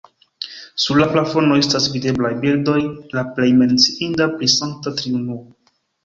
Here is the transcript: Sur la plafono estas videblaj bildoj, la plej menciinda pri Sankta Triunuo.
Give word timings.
Sur 0.83 0.95
la 0.99 1.07
plafono 1.09 1.57
estas 1.63 1.83
videblaj 1.97 2.31
bildoj, 2.45 2.77
la 3.17 3.23
plej 3.35 3.49
menciinda 3.59 4.27
pri 4.39 4.49
Sankta 4.55 4.95
Triunuo. 5.03 5.37